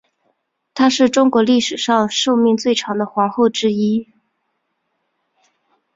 [0.73, 4.07] 她是中国历史上寿命最长的皇后之一。